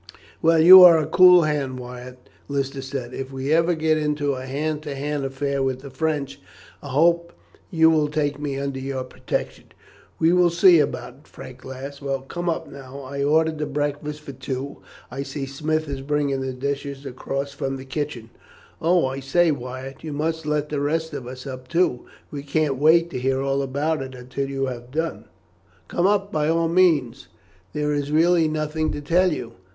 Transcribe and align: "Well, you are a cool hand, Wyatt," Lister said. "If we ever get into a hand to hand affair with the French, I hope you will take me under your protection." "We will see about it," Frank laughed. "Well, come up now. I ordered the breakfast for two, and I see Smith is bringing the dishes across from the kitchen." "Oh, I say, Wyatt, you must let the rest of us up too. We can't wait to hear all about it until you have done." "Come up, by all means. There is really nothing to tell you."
"Well, 0.41 0.57
you 0.57 0.81
are 0.81 0.97
a 0.97 1.05
cool 1.05 1.43
hand, 1.43 1.77
Wyatt," 1.79 2.27
Lister 2.47 2.81
said. 2.81 3.13
"If 3.13 3.31
we 3.31 3.53
ever 3.53 3.75
get 3.75 3.99
into 3.99 4.33
a 4.33 4.47
hand 4.47 4.81
to 4.81 4.95
hand 4.95 5.23
affair 5.25 5.61
with 5.61 5.81
the 5.81 5.91
French, 5.91 6.41
I 6.81 6.87
hope 6.87 7.33
you 7.69 7.87
will 7.91 8.07
take 8.07 8.39
me 8.39 8.57
under 8.57 8.79
your 8.79 9.03
protection." 9.03 9.65
"We 10.17 10.33
will 10.33 10.49
see 10.49 10.79
about 10.79 11.13
it," 11.19 11.27
Frank 11.27 11.63
laughed. 11.63 12.01
"Well, 12.01 12.21
come 12.21 12.49
up 12.49 12.67
now. 12.67 13.01
I 13.01 13.21
ordered 13.23 13.59
the 13.59 13.67
breakfast 13.67 14.21
for 14.21 14.31
two, 14.31 14.77
and 15.11 15.19
I 15.19 15.23
see 15.23 15.45
Smith 15.45 15.87
is 15.87 16.01
bringing 16.01 16.41
the 16.41 16.51
dishes 16.51 17.05
across 17.05 17.51
from 17.53 17.77
the 17.77 17.85
kitchen." 17.85 18.31
"Oh, 18.81 19.05
I 19.05 19.19
say, 19.19 19.51
Wyatt, 19.51 20.03
you 20.03 20.13
must 20.13 20.47
let 20.47 20.69
the 20.69 20.79
rest 20.81 21.13
of 21.13 21.27
us 21.27 21.45
up 21.45 21.67
too. 21.67 22.07
We 22.31 22.41
can't 22.41 22.77
wait 22.77 23.11
to 23.11 23.19
hear 23.19 23.43
all 23.43 23.61
about 23.61 24.01
it 24.01 24.15
until 24.15 24.49
you 24.49 24.65
have 24.65 24.89
done." 24.89 25.25
"Come 25.87 26.07
up, 26.07 26.31
by 26.31 26.47
all 26.49 26.69
means. 26.69 27.27
There 27.73 27.93
is 27.93 28.11
really 28.11 28.47
nothing 28.47 28.91
to 28.93 29.01
tell 29.01 29.31
you." 29.31 29.53